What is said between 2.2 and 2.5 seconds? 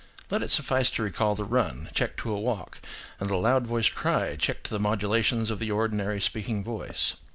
to a